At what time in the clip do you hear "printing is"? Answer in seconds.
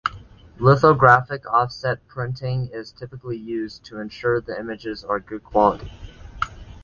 2.07-2.91